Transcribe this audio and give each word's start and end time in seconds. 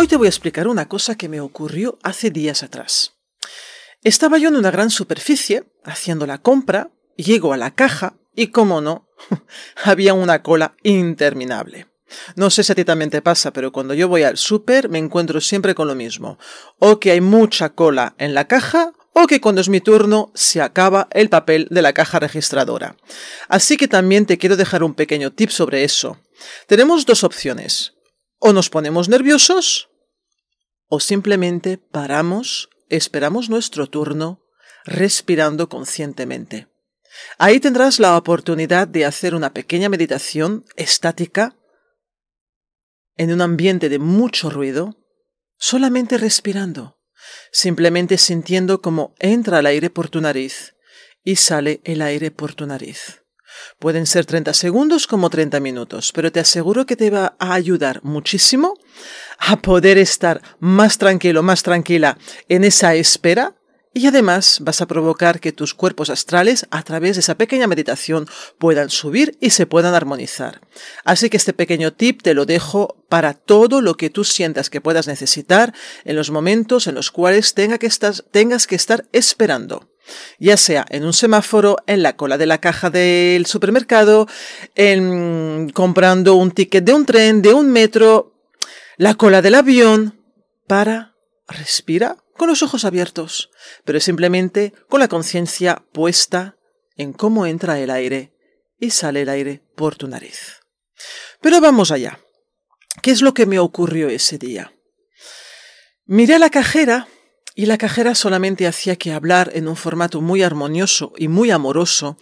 Hoy 0.00 0.06
te 0.06 0.16
voy 0.16 0.28
a 0.28 0.30
explicar 0.30 0.68
una 0.68 0.86
cosa 0.86 1.16
que 1.16 1.28
me 1.28 1.40
ocurrió 1.40 1.98
hace 2.04 2.30
días 2.30 2.62
atrás. 2.62 3.14
Estaba 4.04 4.38
yo 4.38 4.48
en 4.48 4.54
una 4.54 4.70
gran 4.70 4.90
superficie 4.90 5.64
haciendo 5.82 6.24
la 6.24 6.38
compra, 6.38 6.92
llego 7.16 7.52
a 7.52 7.56
la 7.56 7.74
caja 7.74 8.14
y, 8.32 8.52
como 8.52 8.80
no, 8.80 9.08
había 9.82 10.14
una 10.14 10.44
cola 10.44 10.76
interminable. 10.84 11.88
No 12.36 12.48
sé 12.48 12.62
si 12.62 12.70
a 12.70 12.74
ti 12.76 12.84
también 12.84 13.10
te 13.10 13.22
pasa, 13.22 13.52
pero 13.52 13.72
cuando 13.72 13.92
yo 13.92 14.06
voy 14.06 14.22
al 14.22 14.36
súper 14.38 14.88
me 14.88 14.98
encuentro 14.98 15.40
siempre 15.40 15.74
con 15.74 15.88
lo 15.88 15.96
mismo. 15.96 16.38
O 16.78 17.00
que 17.00 17.10
hay 17.10 17.20
mucha 17.20 17.70
cola 17.70 18.14
en 18.18 18.34
la 18.34 18.46
caja, 18.46 18.92
o 19.14 19.26
que 19.26 19.40
cuando 19.40 19.60
es 19.60 19.68
mi 19.68 19.80
turno 19.80 20.30
se 20.32 20.62
acaba 20.62 21.08
el 21.10 21.28
papel 21.28 21.66
de 21.72 21.82
la 21.82 21.92
caja 21.92 22.20
registradora. 22.20 22.96
Así 23.48 23.76
que 23.76 23.88
también 23.88 24.26
te 24.26 24.38
quiero 24.38 24.56
dejar 24.56 24.84
un 24.84 24.94
pequeño 24.94 25.32
tip 25.32 25.50
sobre 25.50 25.82
eso. 25.82 26.18
Tenemos 26.68 27.04
dos 27.04 27.24
opciones. 27.24 27.94
O 28.40 28.52
nos 28.52 28.70
ponemos 28.70 29.08
nerviosos 29.08 29.88
o 30.88 31.00
simplemente 31.00 31.78
paramos, 31.78 32.70
esperamos 32.88 33.48
nuestro 33.50 33.86
turno, 33.88 34.42
respirando 34.84 35.68
conscientemente. 35.68 36.68
Ahí 37.38 37.60
tendrás 37.60 37.98
la 37.98 38.16
oportunidad 38.16 38.88
de 38.88 39.04
hacer 39.04 39.34
una 39.34 39.52
pequeña 39.52 39.88
meditación 39.88 40.64
estática 40.76 41.56
en 43.16 43.32
un 43.32 43.40
ambiente 43.40 43.88
de 43.88 43.98
mucho 43.98 44.50
ruido, 44.50 44.96
solamente 45.58 46.18
respirando, 46.18 46.98
simplemente 47.52 48.16
sintiendo 48.16 48.80
cómo 48.80 49.14
entra 49.18 49.58
el 49.58 49.66
aire 49.66 49.90
por 49.90 50.08
tu 50.08 50.20
nariz 50.20 50.74
y 51.24 51.36
sale 51.36 51.80
el 51.84 52.00
aire 52.00 52.30
por 52.30 52.54
tu 52.54 52.66
nariz. 52.66 53.22
Pueden 53.78 54.06
ser 54.06 54.24
30 54.24 54.54
segundos 54.54 55.06
como 55.06 55.30
30 55.30 55.58
minutos, 55.60 56.12
pero 56.14 56.30
te 56.30 56.40
aseguro 56.40 56.86
que 56.86 56.96
te 56.96 57.10
va 57.10 57.36
a 57.38 57.54
ayudar 57.54 58.00
muchísimo 58.04 58.74
a 59.38 59.56
poder 59.56 59.98
estar 59.98 60.42
más 60.58 60.98
tranquilo, 60.98 61.42
más 61.42 61.62
tranquila 61.62 62.18
en 62.48 62.64
esa 62.64 62.94
espera 62.94 63.54
y 63.94 64.06
además 64.06 64.58
vas 64.60 64.80
a 64.80 64.86
provocar 64.86 65.40
que 65.40 65.52
tus 65.52 65.74
cuerpos 65.74 66.10
astrales 66.10 66.66
a 66.70 66.82
través 66.82 67.16
de 67.16 67.20
esa 67.20 67.36
pequeña 67.36 67.66
meditación 67.66 68.28
puedan 68.58 68.90
subir 68.90 69.36
y 69.40 69.50
se 69.50 69.66
puedan 69.66 69.94
armonizar. 69.94 70.60
Así 71.04 71.30
que 71.30 71.36
este 71.36 71.52
pequeño 71.52 71.92
tip 71.92 72.22
te 72.22 72.34
lo 72.34 72.46
dejo 72.46 73.02
para 73.08 73.34
todo 73.34 73.80
lo 73.80 73.96
que 73.96 74.10
tú 74.10 74.24
sientas 74.24 74.70
que 74.70 74.80
puedas 74.80 75.08
necesitar 75.08 75.74
en 76.04 76.16
los 76.16 76.30
momentos 76.30 76.86
en 76.86 76.94
los 76.94 77.10
cuales 77.10 77.54
tengas 77.54 78.66
que 78.66 78.76
estar 78.76 79.06
esperando 79.12 79.88
ya 80.38 80.56
sea 80.56 80.86
en 80.88 81.04
un 81.04 81.12
semáforo, 81.12 81.76
en 81.86 82.02
la 82.02 82.16
cola 82.16 82.38
de 82.38 82.46
la 82.46 82.58
caja 82.58 82.88
del 82.88 83.44
supermercado, 83.44 84.26
en 84.74 85.70
comprando 85.74 86.34
un 86.34 86.50
ticket 86.50 86.82
de 86.82 86.94
un 86.94 87.04
tren, 87.04 87.42
de 87.42 87.52
un 87.52 87.70
metro, 87.70 88.37
la 88.96 89.14
cola 89.14 89.42
del 89.42 89.54
avión, 89.54 90.22
para 90.66 91.14
respira 91.46 92.16
con 92.36 92.48
los 92.48 92.62
ojos 92.62 92.84
abiertos, 92.84 93.50
pero 93.84 94.00
simplemente 94.00 94.72
con 94.88 95.00
la 95.00 95.08
conciencia 95.08 95.82
puesta 95.92 96.56
en 96.96 97.12
cómo 97.12 97.46
entra 97.46 97.78
el 97.80 97.90
aire 97.90 98.32
y 98.78 98.90
sale 98.90 99.22
el 99.22 99.28
aire 99.28 99.62
por 99.74 99.96
tu 99.96 100.08
nariz. 100.08 100.60
Pero 101.40 101.60
vamos 101.60 101.90
allá. 101.90 102.20
¿Qué 103.02 103.10
es 103.10 103.22
lo 103.22 103.34
que 103.34 103.46
me 103.46 103.58
ocurrió 103.58 104.08
ese 104.08 104.38
día? 104.38 104.72
Miré 106.04 106.34
a 106.34 106.38
la 106.38 106.50
cajera 106.50 107.08
y 107.54 107.66
la 107.66 107.78
cajera 107.78 108.14
solamente 108.14 108.66
hacía 108.66 108.96
que 108.96 109.12
hablar 109.12 109.50
en 109.54 109.68
un 109.68 109.76
formato 109.76 110.20
muy 110.20 110.42
armonioso 110.42 111.12
y 111.16 111.28
muy 111.28 111.50
amoroso 111.50 112.16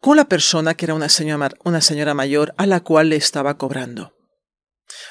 con 0.00 0.16
la 0.16 0.26
persona 0.26 0.74
que 0.74 0.86
era 0.86 0.94
una 0.94 1.08
señora, 1.08 2.14
mayor 2.14 2.54
a 2.56 2.66
la 2.66 2.80
cual 2.80 3.10
le 3.10 3.16
estaba 3.16 3.56
cobrando. 3.56 4.14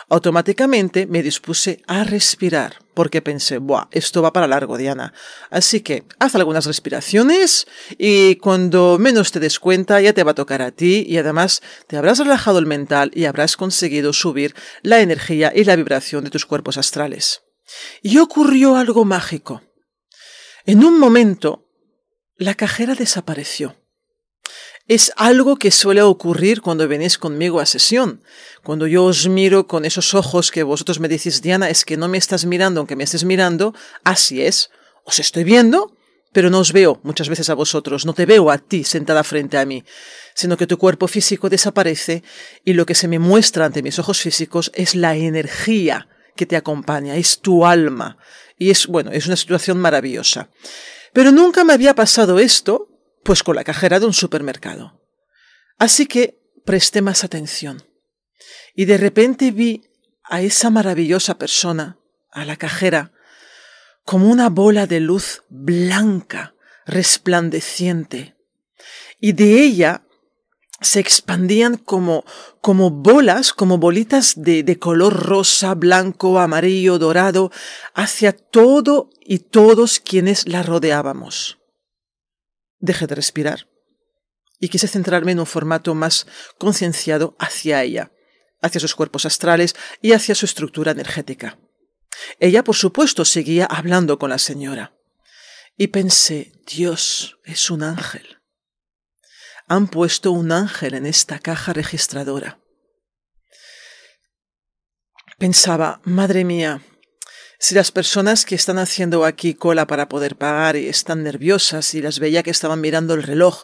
Automáticamente 0.09 1.07
me 1.07 1.23
dispuse 1.23 1.81
a 1.87 2.03
respirar, 2.03 2.79
porque 2.93 3.21
pensé, 3.21 3.57
Buah, 3.57 3.87
esto 3.91 4.21
va 4.21 4.33
para 4.33 4.47
largo, 4.47 4.77
Diana. 4.77 5.13
Así 5.49 5.81
que 5.81 6.03
haz 6.19 6.35
algunas 6.35 6.65
respiraciones 6.65 7.67
y 7.97 8.35
cuando 8.37 8.97
menos 8.99 9.31
te 9.31 9.39
des 9.39 9.59
cuenta 9.59 10.01
ya 10.01 10.13
te 10.13 10.23
va 10.23 10.31
a 10.31 10.35
tocar 10.35 10.61
a 10.61 10.71
ti 10.71 11.05
y 11.07 11.17
además 11.17 11.61
te 11.87 11.97
habrás 11.97 12.19
relajado 12.19 12.59
el 12.59 12.65
mental 12.65 13.11
y 13.13 13.25
habrás 13.25 13.57
conseguido 13.57 14.13
subir 14.13 14.55
la 14.81 15.01
energía 15.01 15.51
y 15.55 15.63
la 15.63 15.75
vibración 15.75 16.23
de 16.23 16.29
tus 16.29 16.45
cuerpos 16.45 16.77
astrales. 16.77 17.43
Y 18.01 18.17
ocurrió 18.17 18.75
algo 18.75 19.05
mágico. 19.05 19.61
En 20.65 20.83
un 20.83 20.99
momento, 20.99 21.67
la 22.37 22.55
cajera 22.55 22.95
desapareció. 22.95 23.82
Es 24.87 25.13
algo 25.15 25.55
que 25.55 25.71
suele 25.71 26.01
ocurrir 26.01 26.61
cuando 26.61 26.89
venís 26.89 27.17
conmigo 27.17 27.61
a 27.61 27.65
sesión. 27.65 28.21
Cuando 28.63 28.85
yo 28.85 29.05
os 29.05 29.29
miro 29.29 29.65
con 29.65 29.85
esos 29.85 30.13
ojos 30.13 30.51
que 30.51 30.63
vosotros 30.63 30.99
me 30.99 31.07
decís, 31.07 31.41
Diana, 31.41 31.69
es 31.69 31.85
que 31.85 31.95
no 31.95 32.09
me 32.09 32.17
estás 32.17 32.45
mirando 32.45 32.81
aunque 32.81 32.97
me 32.97 33.05
estés 33.05 33.23
mirando, 33.23 33.73
así 34.03 34.41
es. 34.41 34.71
Os 35.05 35.19
estoy 35.19 35.45
viendo, 35.45 35.95
pero 36.33 36.49
no 36.49 36.59
os 36.59 36.73
veo 36.73 36.99
muchas 37.03 37.29
veces 37.29 37.49
a 37.49 37.53
vosotros, 37.53 38.05
no 38.05 38.13
te 38.13 38.25
veo 38.25 38.51
a 38.51 38.57
ti 38.57 38.83
sentada 38.83 39.23
frente 39.23 39.57
a 39.57 39.65
mí, 39.65 39.85
sino 40.33 40.57
que 40.57 40.67
tu 40.67 40.77
cuerpo 40.77 41.07
físico 41.07 41.49
desaparece 41.49 42.23
y 42.65 42.73
lo 42.73 42.85
que 42.85 42.95
se 42.95 43.07
me 43.07 43.19
muestra 43.19 43.65
ante 43.65 43.83
mis 43.83 43.99
ojos 43.99 44.19
físicos 44.19 44.69
es 44.73 44.95
la 44.95 45.15
energía 45.15 46.09
que 46.35 46.45
te 46.45 46.57
acompaña, 46.57 47.15
es 47.15 47.39
tu 47.39 47.65
alma. 47.65 48.17
Y 48.57 48.69
es, 48.69 48.87
bueno, 48.87 49.11
es 49.11 49.27
una 49.27 49.35
situación 49.35 49.79
maravillosa. 49.79 50.49
Pero 51.13 51.31
nunca 51.31 51.63
me 51.63 51.73
había 51.73 51.95
pasado 51.95 52.39
esto, 52.39 52.89
pues 53.23 53.43
con 53.43 53.55
la 53.55 53.63
cajera 53.63 53.99
de 53.99 54.05
un 54.05 54.13
supermercado. 54.13 55.01
Así 55.77 56.05
que 56.05 56.39
presté 56.65 57.01
más 57.01 57.23
atención. 57.23 57.83
Y 58.75 58.85
de 58.85 58.97
repente 58.97 59.51
vi 59.51 59.83
a 60.23 60.41
esa 60.41 60.69
maravillosa 60.69 61.37
persona, 61.37 61.97
a 62.31 62.45
la 62.45 62.55
cajera, 62.55 63.11
como 64.03 64.29
una 64.29 64.49
bola 64.49 64.87
de 64.87 64.99
luz 64.99 65.43
blanca, 65.49 66.55
resplandeciente. 66.85 68.35
Y 69.19 69.33
de 69.33 69.61
ella 69.61 70.03
se 70.81 70.99
expandían 70.99 71.77
como, 71.77 72.25
como 72.59 72.91
bolas, 72.91 73.53
como 73.53 73.77
bolitas 73.77 74.33
de, 74.35 74.63
de 74.63 74.79
color 74.79 75.13
rosa, 75.13 75.75
blanco, 75.75 76.39
amarillo, 76.39 76.99
dorado, 76.99 77.51
hacia 77.93 78.33
todo 78.33 79.09
y 79.21 79.39
todos 79.39 79.99
quienes 79.99 80.47
la 80.47 80.63
rodeábamos. 80.63 81.62
Dejé 82.83 83.07
de 83.07 83.15
respirar 83.15 83.67
y 84.59 84.69
quise 84.69 84.87
centrarme 84.87 85.31
en 85.31 85.39
un 85.39 85.45
formato 85.45 85.95
más 85.95 86.27
concienciado 86.57 87.35
hacia 87.39 87.81
ella, 87.83 88.11
hacia 88.61 88.79
sus 88.79 88.95
cuerpos 88.95 89.25
astrales 89.25 89.75
y 90.01 90.11
hacia 90.11 90.35
su 90.35 90.45
estructura 90.45 90.91
energética. 90.91 91.57
Ella, 92.39 92.63
por 92.63 92.75
supuesto, 92.75 93.25
seguía 93.25 93.65
hablando 93.65 94.19
con 94.19 94.29
la 94.29 94.37
señora. 94.37 94.93
Y 95.77 95.87
pensé, 95.87 96.51
Dios 96.67 97.39
es 97.43 97.71
un 97.71 97.83
ángel 97.83 98.43
han 99.67 99.87
puesto 99.87 100.31
un 100.31 100.51
ángel 100.51 100.93
en 100.93 101.05
esta 101.05 101.39
caja 101.39 101.73
registradora. 101.73 102.59
Pensaba, 105.37 106.01
madre 106.03 106.43
mía, 106.45 106.81
si 107.63 107.75
las 107.75 107.93
personas 107.93 108.43
que 108.43 108.55
están 108.55 108.77
haciendo 108.77 109.23
aquí 109.23 109.53
cola 109.53 109.87
para 109.87 110.09
poder 110.09 110.35
pagar 110.35 110.75
y 110.75 110.89
están 110.89 111.23
nerviosas 111.23 111.93
y 111.93 112.01
las 112.01 112.19
veía 112.19 112.43
que 112.43 112.51
estaban 112.51 112.81
mirando 112.81 113.13
el 113.13 113.23
reloj, 113.23 113.63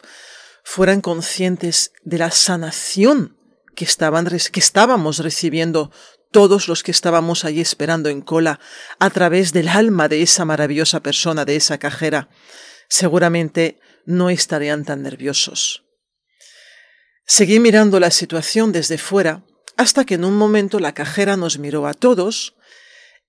fueran 0.64 1.02
conscientes 1.02 1.92
de 2.02 2.16
la 2.16 2.30
sanación 2.30 3.36
que, 3.76 3.84
estaban, 3.84 4.26
que 4.26 4.60
estábamos 4.60 5.18
recibiendo 5.18 5.92
todos 6.32 6.66
los 6.66 6.82
que 6.82 6.92
estábamos 6.92 7.44
allí 7.44 7.60
esperando 7.60 8.08
en 8.08 8.22
cola 8.22 8.58
a 8.98 9.10
través 9.10 9.52
del 9.52 9.68
alma 9.68 10.08
de 10.08 10.22
esa 10.22 10.46
maravillosa 10.46 11.00
persona, 11.00 11.44
de 11.44 11.56
esa 11.56 11.76
cajera, 11.76 12.30
seguramente 12.88 13.80
no 14.06 14.30
estarían 14.30 14.86
tan 14.86 15.02
nerviosos. 15.02 15.84
Seguí 17.26 17.60
mirando 17.60 18.00
la 18.00 18.10
situación 18.10 18.72
desde 18.72 18.96
fuera 18.96 19.44
hasta 19.76 20.06
que 20.06 20.14
en 20.14 20.24
un 20.24 20.38
momento 20.38 20.80
la 20.80 20.94
cajera 20.94 21.36
nos 21.36 21.58
miró 21.58 21.86
a 21.86 21.92
todos 21.92 22.54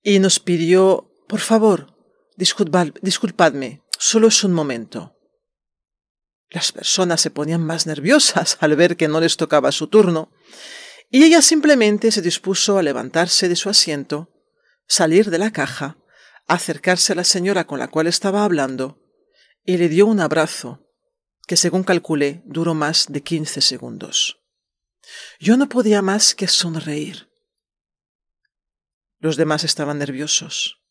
y 0.02 0.18
nos 0.18 0.40
pidió, 0.40 1.10
por 1.28 1.40
favor, 1.40 1.94
disculpadme, 2.36 3.82
solo 3.98 4.28
es 4.28 4.44
un 4.44 4.52
momento. 4.52 5.16
Las 6.50 6.72
personas 6.72 7.20
se 7.20 7.30
ponían 7.30 7.64
más 7.64 7.86
nerviosas 7.86 8.58
al 8.60 8.76
ver 8.76 8.96
que 8.96 9.08
no 9.08 9.20
les 9.20 9.36
tocaba 9.36 9.72
su 9.72 9.86
turno, 9.86 10.30
y 11.10 11.24
ella 11.24 11.42
simplemente 11.42 12.10
se 12.10 12.22
dispuso 12.22 12.78
a 12.78 12.82
levantarse 12.82 13.48
de 13.48 13.56
su 13.56 13.68
asiento, 13.68 14.30
salir 14.86 15.30
de 15.30 15.38
la 15.38 15.52
caja, 15.52 15.98
acercarse 16.48 17.12
a 17.12 17.16
la 17.16 17.24
señora 17.24 17.66
con 17.66 17.78
la 17.78 17.88
cual 17.88 18.06
estaba 18.06 18.44
hablando, 18.44 18.98
y 19.64 19.76
le 19.76 19.88
dio 19.88 20.06
un 20.06 20.20
abrazo, 20.20 20.86
que 21.46 21.56
según 21.56 21.84
calculé 21.84 22.42
duró 22.44 22.74
más 22.74 23.06
de 23.08 23.22
quince 23.22 23.60
segundos. 23.60 24.40
Yo 25.38 25.56
no 25.56 25.68
podía 25.68 26.02
más 26.02 26.34
que 26.34 26.48
sonreír. 26.48 27.31
Los 29.22 29.36
demás 29.36 29.62
estaban 29.62 29.98
nerviosos. 29.98 30.82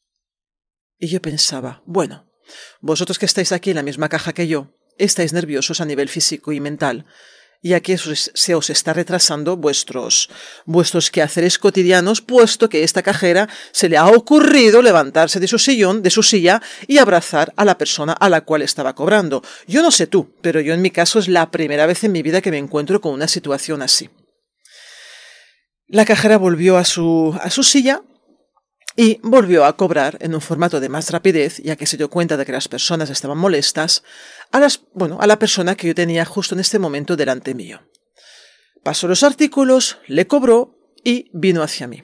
Y 0.98 1.10
yo 1.10 1.22
pensaba, 1.22 1.83
bueno, 1.86 2.31
vosotros 2.80 3.19
que 3.19 3.25
estáis 3.25 3.51
aquí 3.51 3.72
en 3.72 3.75
la 3.75 3.83
misma 3.83 4.07
caja 4.07 4.31
que 4.31 4.48
yo, 4.48 4.74
estáis 4.98 5.33
nerviosos 5.33 5.81
a 5.81 5.86
nivel 5.86 6.07
físico 6.07 6.54
y 6.54 6.62
mental, 6.62 7.06
ya 7.62 7.81
que 7.81 7.98
se 7.98 8.56
os 8.56 8.69
está 8.69 8.94
retrasando 8.94 9.57
vuestros, 9.57 10.30
vuestros 10.63 11.12
quehaceres 11.12 11.60
cotidianos, 11.60 12.22
puesto 12.22 12.69
que 12.69 12.83
esta 12.83 13.04
cajera 13.04 13.50
se 13.74 13.89
le 13.89 13.98
ha 13.98 14.07
ocurrido 14.07 14.81
levantarse 14.81 15.42
de 15.42 15.50
su 15.50 15.60
sillón, 15.60 16.01
de 16.01 16.10
su 16.10 16.24
silla, 16.24 16.62
y 16.88 17.00
abrazar 17.00 17.51
a 17.57 17.66
la 17.66 17.77
persona 17.77 18.13
a 18.13 18.30
la 18.30 18.45
cual 18.45 18.62
estaba 18.62 18.95
cobrando. 18.95 19.44
Yo 19.68 19.81
no 19.81 19.92
sé 19.92 20.07
tú, 20.07 20.38
pero 20.42 20.62
yo 20.62 20.74
en 20.74 20.81
mi 20.81 20.92
caso 20.92 21.19
es 21.19 21.27
la 21.27 21.51
primera 21.51 21.86
vez 21.86 22.06
en 22.06 22.13
mi 22.13 22.22
vida 22.22 22.39
que 22.39 22.51
me 22.51 22.60
encuentro 22.60 23.01
con 23.01 23.12
una 23.12 23.27
situación 23.27 23.81
así. 23.81 24.10
La 25.88 26.06
cajera 26.06 26.38
volvió 26.38 26.77
a 26.77 26.86
su, 26.86 27.38
a 27.42 27.50
su 27.50 27.63
silla 27.63 28.04
y 29.01 29.19
volvió 29.24 29.65
a 29.65 29.75
cobrar 29.77 30.19
en 30.21 30.36
un 30.36 30.42
formato 30.42 30.80
de 30.80 30.88
más 30.88 31.09
rapidez, 31.09 31.57
ya 31.63 31.75
que 31.75 31.88
se 31.88 31.98
dio 31.98 32.12
cuenta 32.12 32.38
de 32.38 32.45
que 32.45 32.51
las 32.51 32.68
personas 32.68 33.09
estaban 33.09 33.39
molestas, 33.39 34.03
a, 34.51 34.59
las, 34.59 34.83
bueno, 34.94 35.18
a 35.19 35.25
la 35.25 35.39
persona 35.39 35.75
que 35.75 35.88
yo 35.88 35.95
tenía 35.95 36.24
justo 36.24 36.53
en 36.53 36.62
este 36.62 36.77
momento 36.77 37.15
delante 37.15 37.56
mío. 37.56 37.81
Pasó 38.83 39.07
los 39.07 39.24
artículos, 39.24 39.98
le 40.06 40.27
cobró 40.27 40.77
y 41.03 41.31
vino 41.33 41.63
hacia 41.63 41.88
mí. 41.88 42.03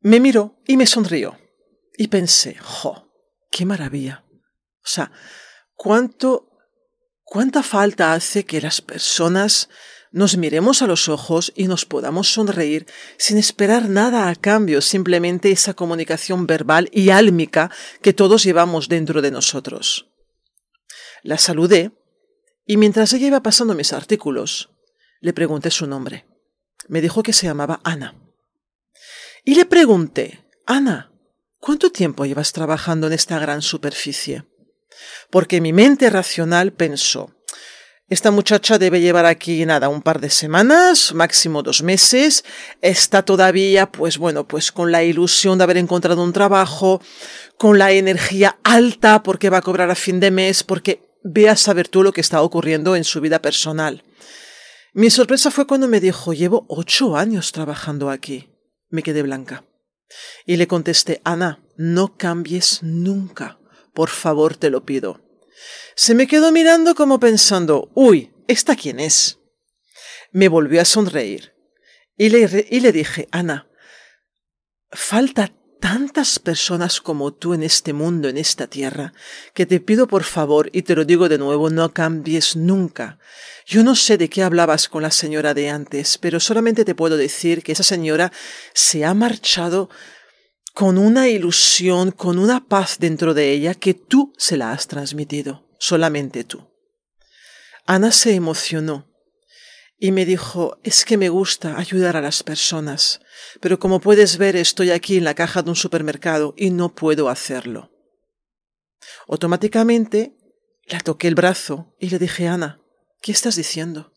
Me 0.00 0.18
miró 0.18 0.62
y 0.66 0.78
me 0.78 0.86
sonrió. 0.86 1.38
Y 1.94 2.08
pensé, 2.08 2.56
¡jo! 2.62 3.12
¡Qué 3.50 3.66
maravilla! 3.66 4.24
O 4.82 4.88
sea, 4.88 5.12
cuánto, 5.74 6.56
cuánta 7.22 7.62
falta 7.62 8.14
hace 8.14 8.46
que 8.46 8.62
las 8.62 8.80
personas 8.80 9.68
nos 10.14 10.36
miremos 10.36 10.80
a 10.80 10.86
los 10.86 11.08
ojos 11.08 11.52
y 11.56 11.66
nos 11.66 11.86
podamos 11.86 12.32
sonreír 12.32 12.86
sin 13.18 13.36
esperar 13.36 13.88
nada 13.88 14.28
a 14.28 14.36
cambio, 14.36 14.80
simplemente 14.80 15.50
esa 15.50 15.74
comunicación 15.74 16.46
verbal 16.46 16.88
y 16.92 17.10
álmica 17.10 17.72
que 18.00 18.12
todos 18.12 18.44
llevamos 18.44 18.88
dentro 18.88 19.22
de 19.22 19.32
nosotros. 19.32 20.08
La 21.24 21.36
saludé 21.36 21.90
y 22.64 22.76
mientras 22.76 23.12
ella 23.12 23.26
iba 23.26 23.42
pasando 23.42 23.74
mis 23.74 23.92
artículos, 23.92 24.70
le 25.20 25.32
pregunté 25.32 25.72
su 25.72 25.88
nombre. 25.88 26.26
Me 26.86 27.00
dijo 27.00 27.24
que 27.24 27.32
se 27.32 27.46
llamaba 27.46 27.80
Ana. 27.82 28.14
Y 29.44 29.56
le 29.56 29.64
pregunté, 29.64 30.44
Ana, 30.64 31.10
¿cuánto 31.58 31.90
tiempo 31.90 32.24
llevas 32.24 32.52
trabajando 32.52 33.08
en 33.08 33.14
esta 33.14 33.40
gran 33.40 33.62
superficie? 33.62 34.44
Porque 35.30 35.60
mi 35.60 35.72
mente 35.72 36.08
racional 36.08 36.72
pensó, 36.72 37.33
esta 38.08 38.30
muchacha 38.30 38.78
debe 38.78 39.00
llevar 39.00 39.24
aquí 39.24 39.64
nada, 39.64 39.88
un 39.88 40.02
par 40.02 40.20
de 40.20 40.28
semanas, 40.28 41.14
máximo 41.14 41.62
dos 41.62 41.82
meses. 41.82 42.44
Está 42.82 43.22
todavía, 43.22 43.90
pues 43.90 44.18
bueno, 44.18 44.46
pues 44.46 44.72
con 44.72 44.92
la 44.92 45.02
ilusión 45.02 45.56
de 45.56 45.64
haber 45.64 45.78
encontrado 45.78 46.22
un 46.22 46.34
trabajo, 46.34 47.00
con 47.56 47.78
la 47.78 47.92
energía 47.92 48.58
alta 48.62 49.22
porque 49.22 49.48
va 49.48 49.58
a 49.58 49.62
cobrar 49.62 49.90
a 49.90 49.94
fin 49.94 50.20
de 50.20 50.30
mes, 50.30 50.62
porque 50.62 51.00
ve 51.22 51.48
a 51.48 51.56
saber 51.56 51.88
tú 51.88 52.02
lo 52.02 52.12
que 52.12 52.20
está 52.20 52.42
ocurriendo 52.42 52.94
en 52.94 53.04
su 53.04 53.22
vida 53.22 53.40
personal. 53.40 54.04
Mi 54.92 55.08
sorpresa 55.08 55.50
fue 55.50 55.66
cuando 55.66 55.88
me 55.88 55.98
dijo, 55.98 56.34
llevo 56.34 56.66
ocho 56.68 57.16
años 57.16 57.52
trabajando 57.52 58.10
aquí. 58.10 58.50
Me 58.90 59.02
quedé 59.02 59.22
blanca. 59.22 59.64
Y 60.44 60.56
le 60.56 60.68
contesté, 60.68 61.22
Ana, 61.24 61.64
no 61.76 62.18
cambies 62.18 62.80
nunca. 62.82 63.58
Por 63.94 64.10
favor, 64.10 64.56
te 64.56 64.68
lo 64.68 64.84
pido. 64.84 65.23
Se 65.94 66.14
me 66.14 66.26
quedó 66.26 66.52
mirando 66.52 66.94
como 66.94 67.20
pensando, 67.20 67.90
uy, 67.94 68.32
¿esta 68.48 68.76
quién 68.76 69.00
es? 69.00 69.38
Me 70.32 70.48
volvió 70.48 70.80
a 70.80 70.84
sonreír 70.84 71.54
y 72.16 72.28
le, 72.28 72.66
y 72.70 72.80
le 72.80 72.92
dije, 72.92 73.28
Ana, 73.30 73.68
falta 74.90 75.52
tantas 75.84 76.38
personas 76.38 77.02
como 77.02 77.34
tú 77.34 77.52
en 77.52 77.62
este 77.62 77.92
mundo, 77.92 78.30
en 78.30 78.38
esta 78.38 78.66
tierra, 78.68 79.12
que 79.52 79.66
te 79.66 79.80
pido 79.80 80.06
por 80.06 80.24
favor, 80.24 80.70
y 80.72 80.80
te 80.80 80.94
lo 80.94 81.04
digo 81.04 81.28
de 81.28 81.36
nuevo, 81.36 81.68
no 81.68 81.92
cambies 81.92 82.56
nunca. 82.56 83.18
Yo 83.66 83.84
no 83.84 83.94
sé 83.94 84.16
de 84.16 84.30
qué 84.30 84.42
hablabas 84.42 84.88
con 84.88 85.02
la 85.02 85.10
señora 85.10 85.52
de 85.52 85.68
antes, 85.68 86.16
pero 86.16 86.40
solamente 86.40 86.86
te 86.86 86.94
puedo 86.94 87.18
decir 87.18 87.62
que 87.62 87.72
esa 87.72 87.82
señora 87.82 88.32
se 88.72 89.04
ha 89.04 89.12
marchado 89.12 89.90
con 90.74 90.98
una 90.98 91.28
ilusión, 91.28 92.10
con 92.10 92.36
una 92.36 92.66
paz 92.66 92.98
dentro 92.98 93.32
de 93.32 93.52
ella 93.52 93.74
que 93.74 93.94
tú 93.94 94.32
se 94.36 94.56
la 94.56 94.72
has 94.72 94.88
transmitido 94.88 95.68
solamente 95.78 96.42
tú. 96.42 96.68
Ana 97.86 98.10
se 98.10 98.34
emocionó 98.34 99.08
y 99.98 100.10
me 100.10 100.26
dijo, 100.26 100.78
es 100.82 101.04
que 101.04 101.16
me 101.16 101.28
gusta 101.28 101.78
ayudar 101.78 102.16
a 102.16 102.20
las 102.20 102.42
personas, 102.42 103.20
pero 103.60 103.78
como 103.78 104.00
puedes 104.00 104.36
ver 104.36 104.56
estoy 104.56 104.90
aquí 104.90 105.16
en 105.16 105.24
la 105.24 105.34
caja 105.34 105.62
de 105.62 105.70
un 105.70 105.76
supermercado 105.76 106.54
y 106.56 106.70
no 106.70 106.92
puedo 106.92 107.28
hacerlo. 107.28 107.92
Automáticamente 109.28 110.36
la 110.86 110.98
toqué 110.98 111.28
el 111.28 111.36
brazo 111.36 111.94
y 112.00 112.10
le 112.10 112.18
dije, 112.18 112.48
Ana, 112.48 112.80
¿qué 113.22 113.30
estás 113.30 113.54
diciendo? 113.54 114.12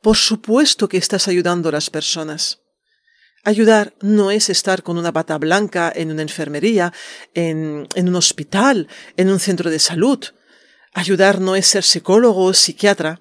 Por 0.00 0.16
supuesto 0.16 0.88
que 0.88 0.96
estás 0.96 1.28
ayudando 1.28 1.68
a 1.68 1.72
las 1.72 1.90
personas. 1.90 2.61
Ayudar 3.44 3.94
no 4.00 4.30
es 4.30 4.48
estar 4.50 4.84
con 4.84 4.98
una 4.98 5.10
bata 5.10 5.36
blanca 5.36 5.92
en 5.94 6.12
una 6.12 6.22
enfermería, 6.22 6.92
en, 7.34 7.88
un 7.96 8.14
hospital, 8.14 8.86
en 9.16 9.30
un 9.30 9.40
centro 9.40 9.68
de 9.68 9.80
salud. 9.80 10.24
Ayudar 10.94 11.40
no 11.40 11.56
es 11.56 11.66
ser 11.66 11.82
psicólogo 11.82 12.44
o 12.44 12.54
psiquiatra. 12.54 13.20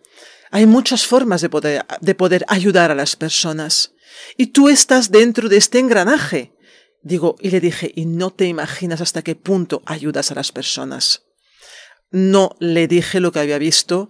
Hay 0.51 0.67
muchas 0.67 1.07
formas 1.07 1.41
de 1.41 2.15
poder 2.15 2.45
ayudar 2.47 2.91
a 2.91 2.95
las 2.95 3.15
personas. 3.15 3.93
Y 4.37 4.47
tú 4.47 4.69
estás 4.69 5.09
dentro 5.09 5.49
de 5.49 5.57
este 5.57 5.79
engranaje. 5.79 6.53
Digo, 7.01 7.35
y 7.39 7.49
le 7.49 7.59
dije, 7.59 7.91
y 7.95 8.05
no 8.05 8.29
te 8.29 8.45
imaginas 8.45 9.01
hasta 9.01 9.23
qué 9.23 9.35
punto 9.35 9.81
ayudas 9.87 10.31
a 10.31 10.35
las 10.35 10.51
personas. 10.51 11.23
No 12.11 12.55
le 12.59 12.87
dije 12.87 13.19
lo 13.19 13.31
que 13.31 13.39
había 13.39 13.57
visto 13.57 14.09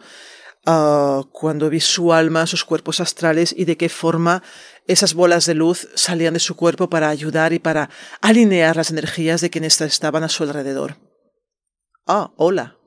uh, 0.65 1.23
cuando 1.31 1.69
vi 1.69 1.79
su 1.79 2.13
alma, 2.13 2.47
sus 2.47 2.65
cuerpos 2.65 2.99
astrales 2.99 3.53
y 3.57 3.65
de 3.65 3.77
qué 3.77 3.89
forma 3.89 4.43
esas 4.87 5.13
bolas 5.13 5.45
de 5.45 5.55
luz 5.55 5.89
salían 5.95 6.33
de 6.33 6.39
su 6.39 6.55
cuerpo 6.55 6.89
para 6.89 7.09
ayudar 7.09 7.53
y 7.53 7.59
para 7.59 7.89
alinear 8.21 8.75
las 8.75 8.91
energías 8.91 9.41
de 9.41 9.49
quienes 9.49 9.79
estaban 9.81 10.23
a 10.23 10.29
su 10.29 10.43
alrededor. 10.43 10.97
Ah, 12.07 12.31
hola, 12.35 12.77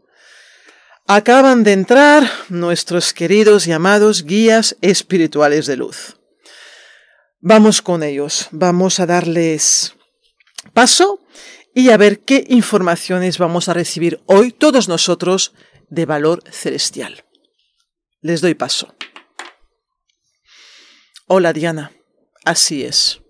Acaban 1.07 1.64
de 1.64 1.73
entrar 1.73 2.31
nuestros 2.49 3.12
queridos 3.12 3.66
y 3.66 3.73
amados 3.73 4.25
guías 4.25 4.75
espirituales 4.81 5.66
de 5.66 5.76
luz. 5.76 6.16
Vamos 7.40 7.83
con 7.83 8.02
ellos, 8.02 8.49
vamos 8.52 9.00
a 9.00 9.04
darles 9.04 9.97
paso 10.73 11.21
y 11.75 11.90
a 11.90 11.99
ver 11.99 12.21
qué 12.21 12.47
informaciones 12.49 13.37
vamos 13.37 13.69
a 13.69 13.75
recibir 13.75 14.23
hoy 14.25 14.50
todos 14.50 14.88
nosotros 14.88 15.52
de 15.90 16.07
valor 16.07 16.43
celestial. 16.50 17.25
Les 18.25 18.40
doy 18.40 18.54
paso. 18.54 18.95
Hola 21.26 21.52
Diana, 21.52 21.93
así 22.47 22.83
es. 22.83 23.21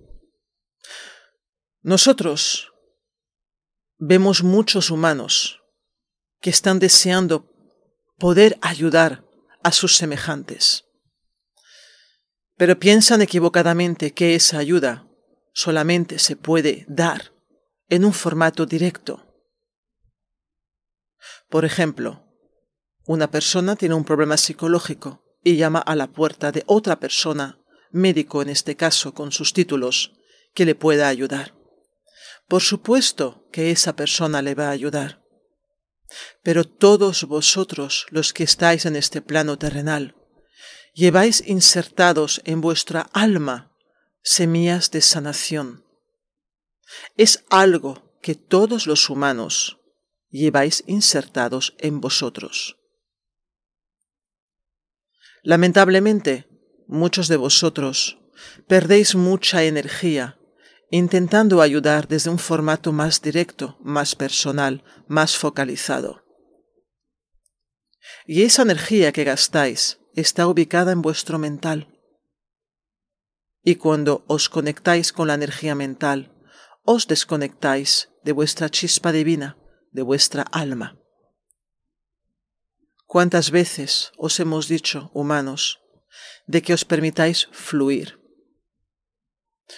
Nosotros 1.82 2.72
vemos 3.98 4.44
muchos 4.44 4.90
humanos 4.90 5.64
que 6.40 6.50
están 6.50 6.78
deseando 6.78 7.50
poder 8.18 8.56
ayudar 8.62 9.24
a 9.64 9.72
sus 9.72 9.96
semejantes. 9.96 10.84
Pero 12.56 12.78
piensan 12.78 13.20
equivocadamente 13.20 14.14
que 14.14 14.36
esa 14.36 14.58
ayuda 14.58 15.08
solamente 15.52 16.20
se 16.20 16.36
puede 16.36 16.84
dar 16.86 17.32
en 17.88 18.04
un 18.04 18.12
formato 18.12 18.64
directo. 18.64 19.26
Por 21.48 21.64
ejemplo, 21.64 22.33
una 23.06 23.30
persona 23.30 23.76
tiene 23.76 23.94
un 23.94 24.04
problema 24.04 24.36
psicológico 24.36 25.22
y 25.42 25.56
llama 25.56 25.80
a 25.80 25.94
la 25.94 26.06
puerta 26.06 26.52
de 26.52 26.64
otra 26.66 26.98
persona, 26.98 27.60
médico 27.90 28.40
en 28.40 28.48
este 28.48 28.76
caso 28.76 29.12
con 29.12 29.30
sus 29.30 29.52
títulos, 29.52 30.12
que 30.54 30.64
le 30.64 30.74
pueda 30.74 31.08
ayudar. 31.08 31.54
Por 32.48 32.62
supuesto 32.62 33.46
que 33.52 33.70
esa 33.70 33.94
persona 33.94 34.40
le 34.42 34.54
va 34.54 34.68
a 34.68 34.70
ayudar. 34.70 35.22
Pero 36.42 36.64
todos 36.64 37.24
vosotros, 37.24 38.06
los 38.10 38.32
que 38.32 38.44
estáis 38.44 38.86
en 38.86 38.96
este 38.96 39.20
plano 39.20 39.58
terrenal, 39.58 40.14
lleváis 40.94 41.42
insertados 41.46 42.40
en 42.44 42.60
vuestra 42.60 43.02
alma 43.12 43.72
semillas 44.22 44.90
de 44.90 45.00
sanación. 45.00 45.84
Es 47.16 47.44
algo 47.50 48.18
que 48.22 48.34
todos 48.34 48.86
los 48.86 49.10
humanos 49.10 49.78
lleváis 50.30 50.84
insertados 50.86 51.74
en 51.78 52.00
vosotros. 52.00 52.78
Lamentablemente, 55.44 56.48
muchos 56.88 57.28
de 57.28 57.36
vosotros 57.36 58.18
perdéis 58.66 59.14
mucha 59.14 59.62
energía 59.62 60.38
intentando 60.90 61.60
ayudar 61.60 62.08
desde 62.08 62.30
un 62.30 62.38
formato 62.38 62.92
más 62.92 63.20
directo, 63.20 63.76
más 63.80 64.14
personal, 64.14 64.84
más 65.06 65.36
focalizado. 65.36 66.24
Y 68.26 68.42
esa 68.42 68.62
energía 68.62 69.12
que 69.12 69.24
gastáis 69.24 69.98
está 70.14 70.46
ubicada 70.46 70.92
en 70.92 71.02
vuestro 71.02 71.38
mental. 71.38 72.00
Y 73.62 73.74
cuando 73.74 74.24
os 74.28 74.48
conectáis 74.48 75.12
con 75.12 75.28
la 75.28 75.34
energía 75.34 75.74
mental, 75.74 76.32
os 76.84 77.06
desconectáis 77.06 78.10
de 78.22 78.32
vuestra 78.32 78.70
chispa 78.70 79.12
divina, 79.12 79.58
de 79.90 80.02
vuestra 80.02 80.42
alma. 80.42 81.03
¿Cuántas 83.14 83.52
veces 83.52 84.10
os 84.16 84.40
hemos 84.40 84.66
dicho, 84.66 85.12
humanos, 85.14 85.78
de 86.48 86.62
que 86.62 86.74
os 86.74 86.84
permitáis 86.84 87.48
fluir? 87.52 88.18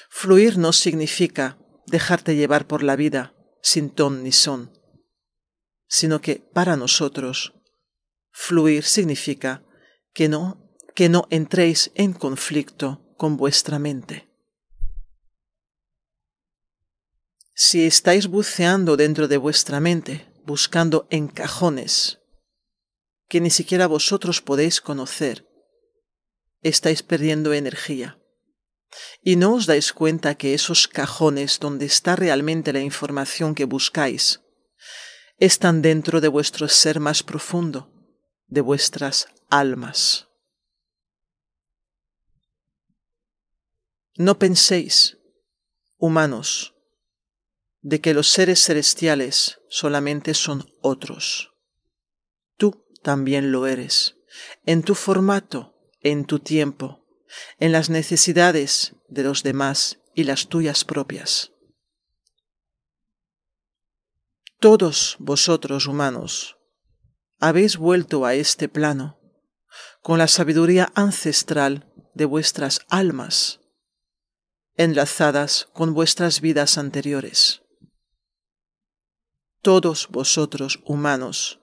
Fluir 0.09 0.57
no 0.57 0.73
significa 0.73 1.59
dejarte 1.87 2.35
llevar 2.35 2.67
por 2.67 2.83
la 2.83 2.97
vida 2.97 3.35
sin 3.61 3.91
ton 3.91 4.23
ni 4.23 4.33
son, 4.33 4.73
sino 5.87 6.23
que 6.23 6.37
para 6.55 6.79
nosotros 6.79 7.53
fluir 8.33 8.85
significa 8.85 9.67
que 10.15 10.31
no, 10.31 10.73
que 10.95 11.11
no 11.11 11.27
entréis 11.29 11.91
en 11.95 12.15
conflicto 12.15 13.05
con 13.19 13.37
vuestra 13.37 13.79
mente. 13.79 14.31
Si 17.53 17.85
estáis 17.85 18.29
buceando 18.29 18.97
dentro 18.97 19.29
de 19.29 19.37
vuestra 19.37 19.79
mente, 19.79 20.27
buscando 20.47 21.07
encajones 21.11 22.21
que 23.29 23.41
ni 23.41 23.51
siquiera 23.51 23.87
vosotros 23.87 24.41
podéis 24.41 24.81
conocer, 24.81 25.47
estáis 26.63 27.03
perdiendo 27.03 27.53
energía. 27.53 28.19
Y 29.23 29.37
no 29.37 29.55
os 29.55 29.67
dais 29.67 29.93
cuenta 29.93 30.37
que 30.37 30.55
esos 30.55 30.89
cajones 30.89 31.59
donde 31.59 31.87
está 31.87 32.17
realmente 32.17 32.73
la 32.73 32.81
información 32.81 33.55
que 33.55 33.65
buscáis 33.65 34.41
están 35.39 35.83
dentro 35.83 36.21
de 36.21 36.29
vuestro 36.29 36.69
ser 36.69 37.01
más 37.01 37.23
profundo, 37.23 37.93
de 38.47 38.61
vuestras 38.61 39.29
almas. 39.51 40.29
No 44.15 44.39
penséis, 44.39 45.19
humanos, 45.99 46.75
de 47.83 48.01
que 48.01 48.15
los 48.15 48.31
seres 48.31 48.65
celestiales 48.65 49.61
solamente 49.69 50.33
son 50.33 50.73
otros. 50.81 51.56
También 53.07 53.53
lo 53.53 53.69
eres, 53.69 54.17
en 54.65 54.83
tu 54.83 54.97
formato, 54.97 55.77
en 56.01 56.25
tu 56.25 56.41
tiempo, 56.41 57.07
en 57.61 57.71
las 57.71 57.89
necesidades 57.89 58.97
de 59.09 59.23
los 59.23 59.45
demás 59.45 60.01
y 60.17 60.25
las 60.25 60.49
tuyas 60.49 60.85
propias. 60.85 61.53
Todos 64.59 65.15
vosotros 65.21 65.87
humanos 65.87 66.59
habéis 67.39 67.77
vuelto 67.77 68.25
a 68.25 68.35
este 68.35 68.69
plano 68.69 69.21
con 70.03 70.19
la 70.19 70.27
sabiduría 70.27 70.91
ancestral 70.97 71.89
de 72.13 72.25
vuestras 72.25 72.81
almas, 72.89 73.61
enlazadas 74.75 75.69
con 75.73 75.95
vuestras 75.95 76.41
vidas 76.41 76.77
anteriores. 76.77 77.63
Todos 79.63 80.09
vosotros 80.11 80.81
humanos 80.85 81.61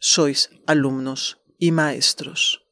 sois 0.00 0.50
alumnos 0.66 1.38
y 1.58 1.72
maestros. 1.72 2.62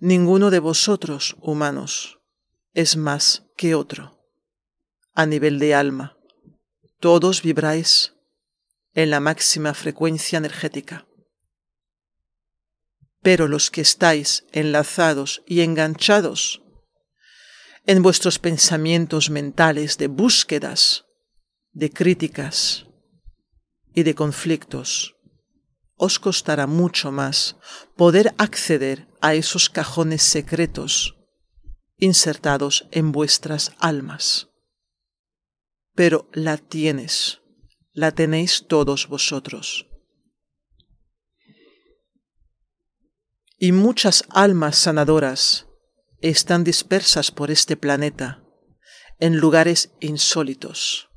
Ninguno 0.00 0.50
de 0.50 0.58
vosotros 0.58 1.36
humanos 1.40 2.18
es 2.74 2.96
más 2.96 3.44
que 3.56 3.74
otro. 3.74 4.18
A 5.14 5.26
nivel 5.26 5.58
de 5.58 5.74
alma, 5.74 6.18
todos 7.00 7.42
vibráis 7.42 8.14
en 8.94 9.10
la 9.10 9.20
máxima 9.20 9.74
frecuencia 9.74 10.38
energética. 10.38 11.06
Pero 13.22 13.48
los 13.48 13.70
que 13.70 13.80
estáis 13.80 14.44
enlazados 14.52 15.42
y 15.46 15.62
enganchados 15.62 16.62
en 17.86 18.02
vuestros 18.02 18.38
pensamientos 18.38 19.30
mentales 19.30 19.98
de 19.98 20.08
búsquedas, 20.08 21.04
de 21.72 21.90
críticas 21.90 22.86
y 23.94 24.02
de 24.02 24.14
conflictos, 24.14 25.16
os 25.96 26.18
costará 26.18 26.66
mucho 26.66 27.12
más 27.12 27.56
poder 27.96 28.34
acceder 28.38 29.08
a 29.20 29.34
esos 29.34 29.70
cajones 29.70 30.22
secretos 30.22 31.16
insertados 31.96 32.86
en 32.90 33.12
vuestras 33.12 33.72
almas. 33.78 34.48
Pero 35.94 36.28
la 36.32 36.56
tienes 36.58 37.40
la 37.94 38.10
tenéis 38.10 38.66
todos 38.66 39.08
vosotros. 39.08 39.86
Y 43.56 43.70
muchas 43.70 44.24
almas 44.28 44.76
sanadoras 44.76 45.68
están 46.20 46.64
dispersas 46.64 47.30
por 47.30 47.52
este 47.52 47.76
planeta 47.76 48.42
en 49.20 49.36
lugares 49.36 49.92
insólitos. 50.00 51.08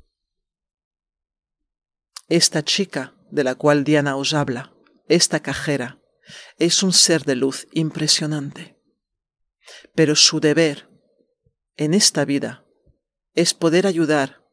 Esta 2.28 2.62
chica 2.62 3.17
de 3.30 3.44
la 3.44 3.54
cual 3.54 3.84
Diana 3.84 4.16
os 4.16 4.34
habla, 4.34 4.74
esta 5.08 5.40
cajera, 5.40 6.00
es 6.58 6.82
un 6.82 6.92
ser 6.92 7.24
de 7.24 7.36
luz 7.36 7.66
impresionante. 7.72 8.78
Pero 9.94 10.16
su 10.16 10.40
deber 10.40 10.88
en 11.76 11.94
esta 11.94 12.24
vida 12.24 12.64
es 13.34 13.54
poder 13.54 13.86
ayudar 13.86 14.44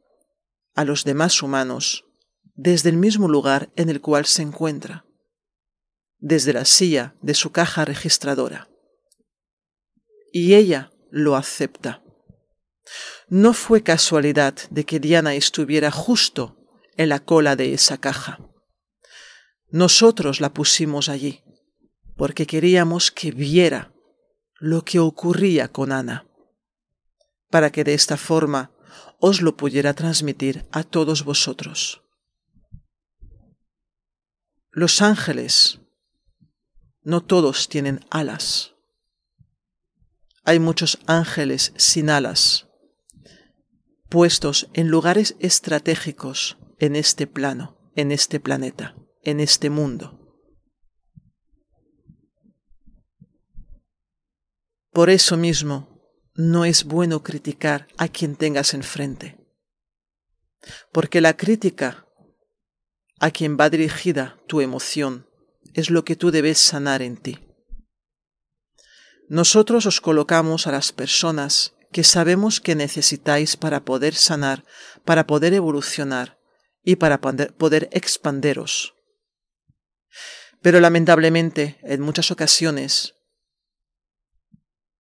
a 0.76 0.84
los 0.84 1.04
demás 1.04 1.42
humanos 1.42 2.06
desde 2.54 2.90
el 2.90 2.98
mismo 2.98 3.28
lugar 3.28 3.72
en 3.76 3.90
el 3.90 4.02
cual 4.02 4.26
se 4.26 4.42
encuentra, 4.42 5.06
desde 6.18 6.54
la 6.54 6.66
silla 6.66 7.16
de 7.22 7.34
su 7.34 7.52
caja 7.52 7.86
registradora. 7.86 8.70
Y 10.32 10.56
ella 10.56 10.92
lo 11.10 11.36
acepta. 11.36 12.04
No 13.28 13.54
fue 13.54 13.84
casualidad 13.84 14.56
de 14.70 14.86
que 14.86 15.00
Diana 15.00 15.34
estuviera 15.34 15.92
justo 15.92 16.58
en 16.98 17.10
la 17.10 17.20
cola 17.20 17.56
de 17.56 17.74
esa 17.74 17.98
caja. 17.98 18.40
Nosotros 19.76 20.40
la 20.40 20.54
pusimos 20.54 21.10
allí 21.10 21.44
porque 22.16 22.48
queríamos 22.48 23.12
que 23.12 23.32
viera 23.32 23.94
lo 24.58 24.86
que 24.86 25.00
ocurría 25.00 25.68
con 25.68 25.92
Ana, 25.92 26.26
para 27.50 27.74
que 27.74 27.84
de 27.84 27.94
esta 27.94 28.16
forma 28.16 28.72
os 29.20 29.42
lo 29.42 29.58
pudiera 29.58 29.94
transmitir 29.94 30.66
a 30.72 30.84
todos 30.84 31.26
vosotros. 31.26 32.04
Los 34.72 35.02
ángeles 35.02 35.82
no 37.02 37.20
todos 37.20 37.68
tienen 37.68 38.00
alas. 38.10 38.76
Hay 40.46 40.58
muchos 40.58 41.00
ángeles 41.06 41.74
sin 41.76 42.10
alas, 42.10 42.70
puestos 44.08 44.70
en 44.72 44.88
lugares 44.88 45.36
estratégicos 45.40 46.58
en 46.80 46.96
este 46.96 47.28
plano, 47.28 47.78
en 47.98 48.14
este 48.14 48.40
planeta, 48.40 48.96
en 49.26 49.40
este 49.40 49.70
mundo. 49.70 50.22
Por 54.92 55.10
eso 55.10 55.36
mismo, 55.36 55.96
no 56.36 56.64
es 56.64 56.86
bueno 56.86 57.22
criticar 57.22 57.88
a 57.98 58.08
quien 58.08 58.38
tengas 58.38 58.74
enfrente, 58.74 59.38
porque 60.94 61.20
la 61.20 61.36
crítica 61.36 62.08
a 63.20 63.32
quien 63.32 63.58
va 63.58 63.70
dirigida 63.70 64.38
tu 64.48 64.62
emoción 64.62 65.28
es 65.74 65.90
lo 65.90 66.06
que 66.06 66.16
tú 66.16 66.32
debes 66.32 66.58
sanar 66.58 67.02
en 67.02 67.18
ti. 67.18 67.40
Nosotros 69.28 69.86
os 69.86 70.02
colocamos 70.02 70.68
a 70.68 70.72
las 70.72 70.92
personas 70.92 71.74
que 71.92 72.04
sabemos 72.04 72.60
que 72.60 72.76
necesitáis 72.76 73.58
para 73.58 73.84
poder 73.84 74.14
sanar, 74.16 74.66
para 75.04 75.28
poder 75.28 75.54
evolucionar 75.54 76.40
y 76.84 76.98
para 76.98 77.20
poder 77.22 77.90
expanderos. 77.92 78.95
Pero 80.66 80.80
lamentablemente, 80.80 81.78
en 81.84 82.02
muchas 82.02 82.32
ocasiones, 82.32 83.14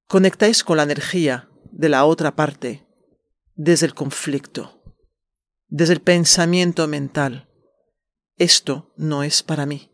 conectáis 0.08 0.64
con 0.64 0.78
la 0.78 0.84
energía 0.84 1.50
de 1.72 1.90
la 1.90 2.06
otra 2.06 2.36
parte 2.36 2.86
desde 3.56 3.88
el 3.88 3.96
conflicto, 3.96 4.96
desde 5.66 5.94
el 5.94 6.02
pensamiento 6.02 6.88
mental, 6.88 7.50
esto 8.38 8.94
no 8.96 9.24
es 9.24 9.42
para 9.42 9.66
mí, 9.66 9.92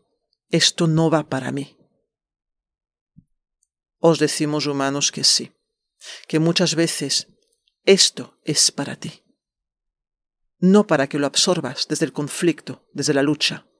esto 0.50 0.88
no 0.88 1.08
va 1.08 1.30
para 1.30 1.50
mí. 1.52 1.78
Os 3.96 4.18
decimos 4.18 4.66
humanos 4.66 5.10
que 5.10 5.24
sí, 5.24 5.52
que 6.28 6.38
muchas 6.38 6.74
veces 6.74 7.28
esto 7.84 8.38
es 8.44 8.70
para 8.70 8.96
ti, 8.96 9.24
no 10.58 10.86
para 10.86 11.06
que 11.06 11.18
lo 11.18 11.26
absorbas 11.26 11.88
desde 11.88 12.04
el 12.04 12.12
conflicto, 12.12 12.86
desde 12.92 13.14
la 13.14 13.22
lucha, 13.22 13.71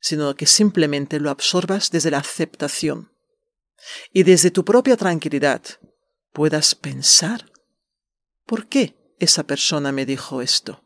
sino 0.00 0.34
que 0.34 0.46
simplemente 0.46 1.20
lo 1.20 1.30
absorbas 1.30 1.90
desde 1.90 2.10
la 2.10 2.18
aceptación 2.18 3.12
y 4.12 4.22
desde 4.22 4.50
tu 4.50 4.64
propia 4.64 4.96
tranquilidad 4.96 5.62
puedas 6.32 6.74
pensar, 6.74 7.50
¿por 8.46 8.68
qué 8.68 9.14
esa 9.18 9.44
persona 9.44 9.92
me 9.92 10.06
dijo 10.06 10.42
esto? 10.42 10.84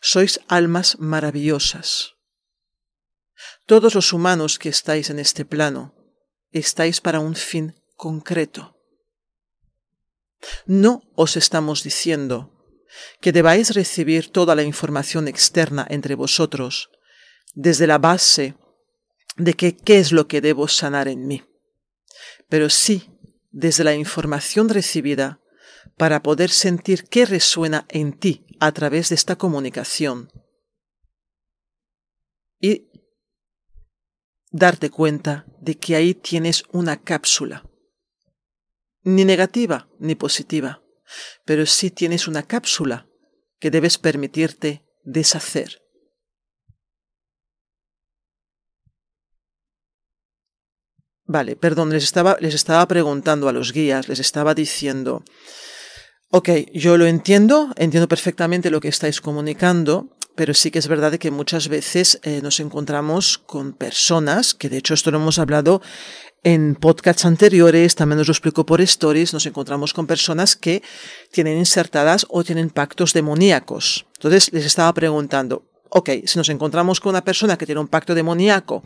Sois 0.00 0.40
almas 0.48 0.98
maravillosas. 0.98 2.14
Todos 3.66 3.94
los 3.94 4.12
humanos 4.12 4.58
que 4.58 4.68
estáis 4.68 5.10
en 5.10 5.18
este 5.18 5.44
plano, 5.44 5.94
estáis 6.50 7.00
para 7.00 7.20
un 7.20 7.34
fin 7.34 7.80
concreto. 7.96 8.76
No 10.66 11.02
os 11.14 11.36
estamos 11.36 11.82
diciendo 11.82 12.61
que 13.20 13.32
debáis 13.32 13.74
recibir 13.74 14.30
toda 14.30 14.54
la 14.54 14.62
información 14.62 15.28
externa 15.28 15.86
entre 15.88 16.14
vosotros 16.14 16.90
desde 17.54 17.86
la 17.86 17.98
base 17.98 18.54
de 19.36 19.54
que 19.54 19.76
qué 19.76 19.98
es 19.98 20.12
lo 20.12 20.28
que 20.28 20.40
debo 20.40 20.68
sanar 20.68 21.08
en 21.08 21.26
mí, 21.26 21.42
pero 22.48 22.68
sí 22.70 23.08
desde 23.50 23.84
la 23.84 23.94
información 23.94 24.68
recibida 24.68 25.40
para 25.96 26.22
poder 26.22 26.50
sentir 26.50 27.04
qué 27.04 27.26
resuena 27.26 27.86
en 27.88 28.12
ti 28.18 28.46
a 28.60 28.72
través 28.72 29.08
de 29.08 29.14
esta 29.14 29.36
comunicación 29.36 30.30
y 32.60 32.88
darte 34.50 34.90
cuenta 34.90 35.46
de 35.60 35.76
que 35.76 35.96
ahí 35.96 36.14
tienes 36.14 36.64
una 36.72 37.02
cápsula, 37.02 37.68
ni 39.02 39.24
negativa 39.24 39.88
ni 39.98 40.14
positiva, 40.14 40.81
pero 41.44 41.66
sí 41.66 41.90
tienes 41.90 42.28
una 42.28 42.42
cápsula 42.42 43.06
que 43.58 43.70
debes 43.70 43.98
permitirte 43.98 44.84
deshacer. 45.04 45.82
Vale, 51.24 51.56
perdón, 51.56 51.90
les 51.90 52.04
estaba, 52.04 52.36
les 52.40 52.54
estaba 52.54 52.86
preguntando 52.86 53.48
a 53.48 53.52
los 53.52 53.72
guías, 53.72 54.08
les 54.08 54.18
estaba 54.18 54.54
diciendo, 54.54 55.24
ok, 56.30 56.48
yo 56.74 56.98
lo 56.98 57.06
entiendo, 57.06 57.72
entiendo 57.76 58.08
perfectamente 58.08 58.70
lo 58.70 58.80
que 58.80 58.88
estáis 58.88 59.20
comunicando, 59.20 60.16
pero 60.34 60.54
sí 60.54 60.70
que 60.70 60.78
es 60.78 60.88
verdad 60.88 61.18
que 61.18 61.30
muchas 61.30 61.68
veces 61.68 62.20
eh, 62.22 62.40
nos 62.42 62.60
encontramos 62.60 63.38
con 63.38 63.72
personas, 63.72 64.54
que 64.54 64.68
de 64.68 64.78
hecho 64.78 64.94
esto 64.94 65.10
lo 65.10 65.18
hemos 65.18 65.38
hablado 65.38 65.82
en 66.44 66.74
podcasts 66.74 67.24
anteriores, 67.24 67.94
también 67.94 68.18
nos 68.18 68.28
lo 68.28 68.32
explico 68.32 68.66
por 68.66 68.80
stories, 68.80 69.32
nos 69.32 69.46
encontramos 69.46 69.92
con 69.92 70.06
personas 70.06 70.56
que 70.56 70.82
tienen 71.30 71.58
insertadas 71.58 72.26
o 72.30 72.42
tienen 72.42 72.70
pactos 72.70 73.12
demoníacos. 73.12 74.06
Entonces 74.14 74.52
les 74.52 74.66
estaba 74.66 74.92
preguntando, 74.92 75.64
ok, 75.90 76.10
si 76.24 76.38
nos 76.38 76.48
encontramos 76.48 77.00
con 77.00 77.10
una 77.10 77.24
persona 77.24 77.56
que 77.56 77.66
tiene 77.66 77.80
un 77.80 77.88
pacto 77.88 78.14
demoníaco 78.14 78.82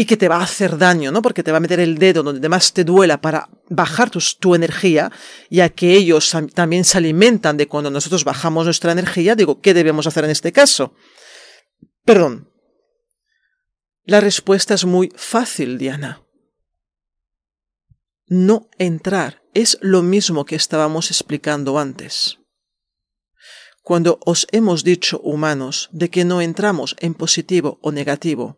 y 0.00 0.06
que 0.06 0.16
te 0.16 0.28
va 0.28 0.36
a 0.36 0.44
hacer 0.44 0.78
daño, 0.78 1.12
¿no? 1.12 1.20
Porque 1.20 1.42
te 1.42 1.52
va 1.52 1.58
a 1.58 1.60
meter 1.60 1.78
el 1.78 1.98
dedo 1.98 2.22
donde 2.22 2.48
más 2.48 2.72
te 2.72 2.84
duela 2.84 3.20
para 3.20 3.50
bajar 3.68 4.08
tu, 4.08 4.18
tu 4.38 4.54
energía, 4.54 5.12
ya 5.50 5.68
que 5.68 5.92
ellos 5.92 6.34
también 6.54 6.84
se 6.84 6.96
alimentan 6.96 7.58
de 7.58 7.68
cuando 7.68 7.90
nosotros 7.90 8.24
bajamos 8.24 8.64
nuestra 8.64 8.92
energía, 8.92 9.34
digo, 9.34 9.60
¿qué 9.60 9.74
debemos 9.74 10.06
hacer 10.06 10.24
en 10.24 10.30
este 10.30 10.52
caso? 10.52 10.94
Perdón. 12.06 12.50
La 14.04 14.22
respuesta 14.22 14.72
es 14.72 14.86
muy 14.86 15.12
fácil, 15.16 15.76
Diana. 15.76 16.22
No 18.26 18.70
entrar 18.78 19.42
es 19.52 19.76
lo 19.82 20.00
mismo 20.00 20.46
que 20.46 20.56
estábamos 20.56 21.10
explicando 21.10 21.78
antes. 21.78 22.38
Cuando 23.82 24.18
os 24.24 24.46
hemos 24.50 24.82
dicho 24.82 25.20
humanos 25.20 25.90
de 25.92 26.08
que 26.08 26.24
no 26.24 26.40
entramos 26.40 26.96
en 27.00 27.12
positivo 27.12 27.78
o 27.82 27.92
negativo, 27.92 28.56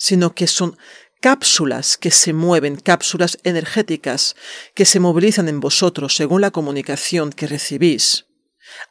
sino 0.00 0.34
que 0.34 0.46
son 0.46 0.78
cápsulas 1.20 1.98
que 1.98 2.10
se 2.10 2.32
mueven, 2.32 2.76
cápsulas 2.76 3.38
energéticas 3.44 4.34
que 4.74 4.86
se 4.86 4.98
movilizan 4.98 5.48
en 5.48 5.60
vosotros 5.60 6.16
según 6.16 6.40
la 6.40 6.50
comunicación 6.50 7.30
que 7.30 7.46
recibís. 7.46 8.26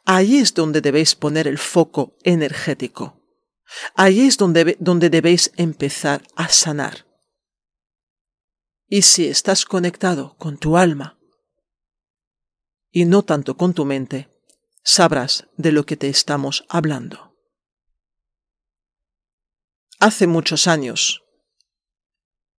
Ahí 0.04 0.36
es 0.36 0.54
donde 0.54 0.80
debéis 0.80 1.16
poner 1.16 1.48
el 1.48 1.58
foco 1.58 2.16
energético. 2.22 3.20
Ahí 3.96 4.20
es 4.20 4.36
donde, 4.36 4.76
donde 4.78 5.10
debéis 5.10 5.50
empezar 5.56 6.22
a 6.36 6.48
sanar. 6.48 7.06
Y 8.86 9.02
si 9.02 9.26
estás 9.26 9.64
conectado 9.64 10.36
con 10.38 10.58
tu 10.58 10.76
alma 10.76 11.18
y 12.92 13.04
no 13.04 13.22
tanto 13.22 13.56
con 13.56 13.74
tu 13.74 13.84
mente, 13.84 14.28
sabrás 14.84 15.48
de 15.56 15.72
lo 15.72 15.86
que 15.86 15.96
te 15.96 16.08
estamos 16.08 16.64
hablando 16.68 17.29
hace 20.00 20.26
muchos 20.26 20.66
años. 20.66 21.22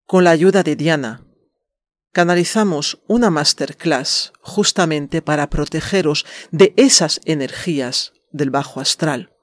Con 0.05 0.23
la 0.23 0.31
ayuda 0.31 0.63
de 0.63 0.75
Diana, 0.75 1.27
canalizamos 2.13 3.01
una 3.07 3.29
masterclass 3.29 4.31
justamente 4.41 5.21
para 5.21 5.49
protegeros 5.49 6.25
de 6.51 6.73
esas 6.77 7.19
energías 7.25 8.13
del 8.31 8.51
bajo 8.51 8.79
astral, 8.79 9.35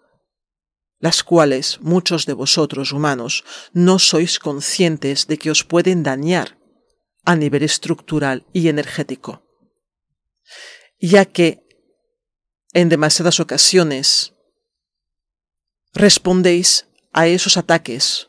las 1.01 1.23
cuales 1.23 1.81
muchos 1.81 2.25
de 2.27 2.35
vosotros 2.35 2.93
humanos 2.93 3.45
no 3.73 3.99
sois 3.99 4.39
conscientes 4.39 5.27
de 5.27 5.39
que 5.39 5.51
os 5.51 5.65
pueden 5.65 6.03
dañar 6.03 6.59
a 7.25 7.37
nivel 7.37 7.63
estructural 7.63 8.47
y 8.53 8.69
energético, 8.69 9.43
ya 11.01 11.25
que 11.25 11.65
en 12.75 12.89
demasiadas 12.89 13.41
ocasiones 13.41 14.35
respondéis 15.95 16.88
a 17.12 17.27
esos 17.27 17.57
ataques 17.57 18.29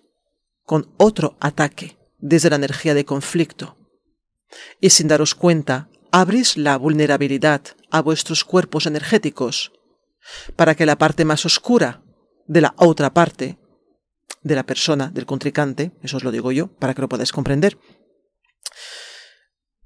con 0.64 0.94
otro 0.98 1.38
ataque 1.40 1.98
desde 2.18 2.50
la 2.50 2.58
energía 2.58 2.94
de 2.94 3.06
conflicto. 3.06 3.78
Y 4.80 4.90
sin 4.92 5.08
daros 5.08 5.36
cuenta, 5.36 5.90
abrís 6.12 6.58
la 6.58 6.78
vulnerabilidad 6.78 7.62
a 7.92 8.02
vuestros 8.02 8.44
cuerpos 8.44 8.86
energéticos 8.86 9.72
para 10.56 10.76
que 10.76 10.86
la 10.86 10.98
parte 10.98 11.26
más 11.26 11.46
oscura 11.46 12.04
de 12.48 12.62
la 12.62 12.74
otra 12.78 13.14
parte, 13.14 13.60
de 14.42 14.56
la 14.56 14.66
persona, 14.66 15.10
del 15.10 15.26
contrincante, 15.26 15.92
eso 16.02 16.18
os 16.18 16.24
lo 16.24 16.32
digo 16.32 16.52
yo, 16.52 16.68
para 16.68 16.94
que 16.94 17.02
lo 17.02 17.10
podáis 17.10 17.32
comprender, 17.32 17.78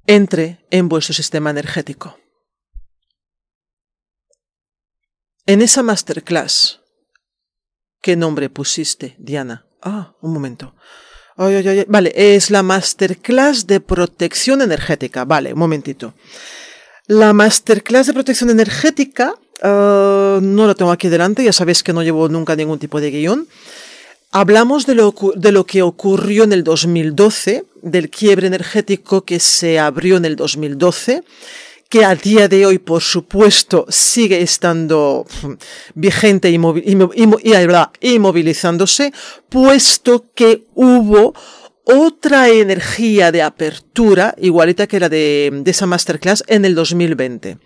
entre 0.06 0.65
en 0.69 0.89
vuestro 0.89 1.13
sistema 1.13 1.49
energético. 1.49 2.17
En 5.45 5.62
esa 5.62 5.84
masterclass 5.84 6.83
¿Qué 8.04 8.18
nombre 8.18 8.50
pusiste, 8.50 9.16
Diana? 9.18 9.66
Ah, 9.82 10.12
un 10.20 10.34
momento. 10.34 10.76
Vale, 11.38 12.12
es 12.13 12.52
la 12.52 12.62
masterclass 12.62 13.66
de 13.66 13.80
protección 13.80 14.62
energética. 14.62 15.24
Vale, 15.24 15.54
un 15.54 15.60
momentito. 15.60 16.13
La 17.08 17.32
masterclass 17.32 18.08
de 18.08 18.13
protección 18.13 18.50
energética, 18.50 19.36
ah, 19.62 20.39
no 20.42 20.68
la 20.68 20.76
tengo 20.76 20.92
aquí 20.92 21.08
delante, 21.08 21.46
ya 21.46 21.54
sabéis 21.54 21.82
que 21.82 21.94
no 21.94 22.04
llevo 22.04 22.28
nunca 22.28 22.58
ningún 22.58 22.78
tipo 22.78 23.00
de 23.00 23.10
guion. 23.10 23.48
Hablamos 24.32 24.86
de 24.86 24.96
lo, 24.96 25.16
de 25.36 25.54
lo 25.54 25.66
que 25.66 25.82
ocurrió 25.82 26.44
en 26.44 26.52
el 26.52 26.66
2012, 26.66 27.63
del 27.84 28.10
quiebre 28.10 28.48
energético 28.48 29.24
que 29.24 29.39
se 29.39 29.80
abrió 29.80 30.18
en 30.18 30.26
el 30.26 30.36
2012 30.36 31.24
que 31.93 32.03
a 32.03 32.15
día 32.15 32.47
de 32.47 32.65
hoy, 32.65 32.79
por 32.79 33.03
supuesto, 33.03 33.86
sigue 33.88 34.41
estando 34.41 35.27
vigente 35.93 36.49
y, 36.49 36.58
movilizándose, 38.17 39.13
puesto 39.47 40.25
que 40.34 40.65
hubo 40.73 41.36
otra 41.84 42.49
energía 42.49 43.32
de 43.32 43.43
apertura, 43.43 44.34
igualita 44.39 44.88
que 44.88 44.99
la 44.99 45.08
de, 45.08 45.51
de 45.53 45.69
esa 45.69 45.86
masterclass, 45.86 46.43
en 46.47 46.65
el 46.65 46.73
2020. 46.73 47.60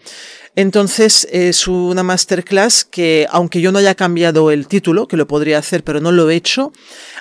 Entonces 0.58 1.28
es 1.32 1.68
una 1.68 2.02
masterclass 2.02 2.84
que, 2.84 3.28
aunque 3.30 3.62
yo 3.62 3.72
no 3.72 3.78
haya 3.78 3.94
cambiado 3.94 4.50
el 4.50 4.68
título, 4.68 5.08
que 5.08 5.16
lo 5.16 5.28
podría 5.28 5.60
hacer, 5.60 5.84
pero 5.84 6.02
no 6.02 6.12
lo 6.12 6.32
he 6.32 6.36
hecho, 6.36 6.74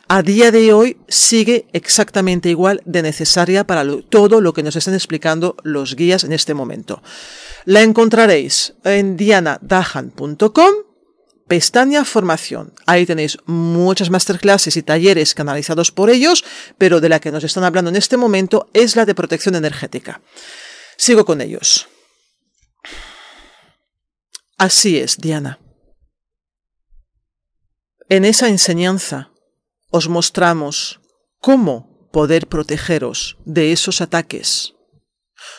a 0.08 0.22
día 0.22 0.50
de 0.50 0.72
hoy 0.72 0.96
sigue 1.06 1.66
exactamente 1.74 2.48
igual 2.48 2.80
de 2.86 3.02
necesaria 3.02 3.66
para 3.66 3.84
todo 4.08 4.40
lo 4.40 4.54
que 4.54 4.62
nos 4.62 4.74
están 4.76 4.94
explicando 4.94 5.54
los 5.64 5.96
guías 5.96 6.24
en 6.24 6.32
este 6.32 6.54
momento. 6.54 7.02
La 7.66 7.82
encontraréis 7.82 8.72
en 8.84 9.18
dianadahan.com 9.18 10.74
pestaña 11.46 12.06
formación. 12.06 12.72
Ahí 12.86 13.04
tenéis 13.04 13.36
muchas 13.44 14.08
masterclasses 14.08 14.78
y 14.78 14.82
talleres 14.82 15.34
canalizados 15.34 15.92
por 15.92 16.08
ellos, 16.08 16.42
pero 16.78 17.02
de 17.02 17.10
la 17.10 17.20
que 17.20 17.32
nos 17.32 17.44
están 17.44 17.64
hablando 17.64 17.90
en 17.90 17.96
este 17.96 18.16
momento 18.16 18.70
es 18.72 18.96
la 18.96 19.04
de 19.04 19.14
protección 19.14 19.56
energética. 19.56 20.22
Sigo 20.96 21.26
con 21.26 21.42
ellos. 21.42 21.86
Así 24.58 24.98
es, 24.98 25.18
Diana. 25.18 25.60
En 28.08 28.24
esa 28.24 28.48
enseñanza 28.48 29.32
os 29.90 30.08
mostramos 30.08 31.00
cómo 31.40 32.08
poder 32.10 32.46
protegeros 32.46 33.36
de 33.44 33.72
esos 33.72 34.00
ataques, 34.00 34.74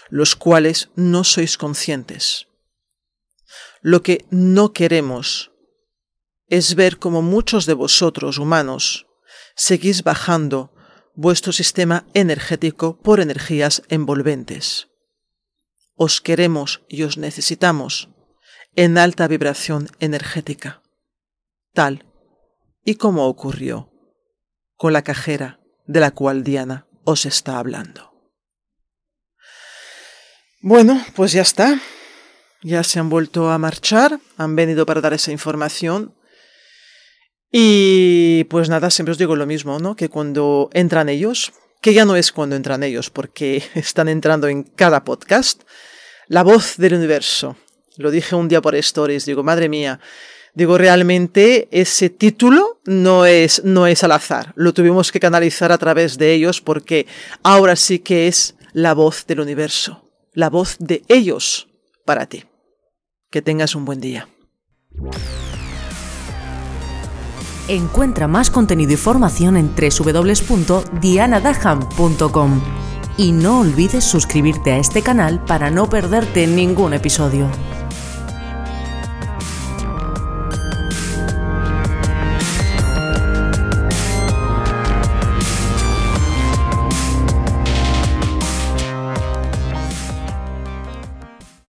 los 0.10 0.36
cuales 0.36 0.90
no 0.96 1.24
sois 1.24 1.58
conscientes. 1.58 2.48
Lo 3.82 4.02
que 4.02 4.26
no 4.32 4.74
queremos 4.74 5.52
es 6.48 6.74
ver 6.74 6.98
cómo 6.98 7.22
muchos 7.22 7.68
de 7.68 7.74
vosotros 7.74 8.40
humanos 8.40 9.06
seguís 9.56 10.02
bajando 10.04 10.74
vuestro 11.14 11.52
sistema 11.54 12.08
energético 12.16 13.00
por 13.00 13.20
energías 13.20 13.84
envolventes. 13.90 14.88
Os 15.96 16.22
queremos 16.22 16.82
y 16.88 17.04
os 17.04 17.18
necesitamos 17.18 18.10
en 18.76 18.98
alta 18.98 19.28
vibración 19.28 19.90
energética, 20.00 20.82
tal 21.74 22.06
y 22.84 22.96
como 22.96 23.28
ocurrió 23.28 23.92
con 24.76 24.94
la 24.94 25.02
cajera 25.02 25.60
de 25.88 26.00
la 26.00 26.12
cual 26.12 26.44
Diana 26.44 26.88
os 27.04 27.26
está 27.26 27.60
hablando. 27.60 28.14
Bueno, 30.62 31.04
pues 31.16 31.34
ya 31.34 31.42
está. 31.42 31.80
Ya 32.64 32.84
se 32.84 33.00
han 33.00 33.10
vuelto 33.10 33.50
a 33.52 33.58
marchar, 33.58 34.20
han 34.38 34.56
venido 34.56 34.86
para 34.86 35.02
dar 35.02 35.14
esa 35.14 35.32
información 35.32 36.16
y 37.52 38.44
pues 38.46 38.70
nada, 38.70 38.90
siempre 38.90 39.12
os 39.12 39.18
digo 39.18 39.36
lo 39.36 39.46
mismo, 39.46 39.80
¿no? 39.80 39.96
Que 39.96 40.10
cuando 40.10 40.70
entran 40.74 41.10
ellos, 41.10 41.54
que 41.82 41.94
ya 41.94 42.06
no 42.06 42.16
es 42.16 42.32
cuando 42.32 42.56
entran 42.56 42.84
ellos, 42.84 43.10
porque 43.10 43.64
están 43.76 44.08
entrando 44.08 44.48
en 44.48 44.64
cada 44.64 45.04
podcast, 45.04 45.64
la 46.28 46.44
voz 46.44 46.78
del 46.78 46.96
universo. 46.96 47.56
Lo 47.98 48.12
dije 48.12 48.36
un 48.36 48.48
día 48.48 48.62
por 48.62 48.76
stories, 48.76 49.26
digo, 49.26 49.44
madre 49.44 49.70
mía, 49.70 50.00
digo, 50.54 50.78
realmente 50.78 51.68
ese 51.72 52.10
título 52.10 52.80
no 52.86 53.26
es, 53.26 53.64
no 53.64 53.88
es 53.88 54.04
al 54.04 54.12
azar, 54.12 54.54
lo 54.56 54.74
tuvimos 54.74 55.12
que 55.12 55.20
canalizar 55.20 55.72
a 55.72 55.78
través 55.78 56.18
de 56.18 56.34
ellos 56.34 56.62
porque 56.62 57.08
ahora 57.44 57.76
sí 57.76 58.00
que 58.00 58.28
es 58.28 58.56
la 58.74 58.94
voz 58.94 59.26
del 59.26 59.40
universo, 59.40 60.10
la 60.34 60.50
voz 60.50 60.78
de 60.80 61.04
ellos 61.08 61.68
para 62.06 62.28
ti. 62.28 62.44
Que 63.30 63.42
tengas 63.42 63.76
un 63.76 63.84
buen 63.84 64.00
día. 64.00 64.30
Encuentra 67.68 68.28
más 68.28 68.50
contenido 68.50 68.94
y 68.94 68.98
formación 68.98 69.58
en 69.58 69.76
www.dianadaham.com. 69.76 72.62
Y 73.18 73.34
no 73.34 73.60
olvides 73.60 74.06
suscribirte 74.06 74.72
a 74.72 74.78
este 74.78 75.02
canal 75.02 75.44
para 75.44 75.70
no 75.70 75.90
perderte 75.90 76.48
ningún 76.48 76.94
episodio. 76.94 77.50